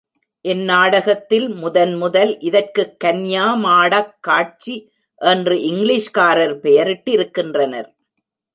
இந்நாடகத்தில் 0.41 1.49
முதன் 1.49 1.93
முதல் 1.93 2.39
இதற்குக் 2.39 2.95
கன்யாமாடக் 3.03 4.17
காட்சி 4.21 4.91
என்று 5.15 5.55
இங்கிலீஷ்காரர் 5.55 6.57
பெயரிட்டிருக்கின்றனர். 6.59 7.93